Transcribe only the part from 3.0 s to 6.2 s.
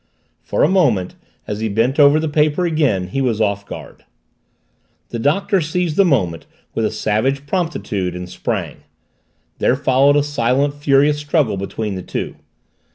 he was off guard. The Doctor seized the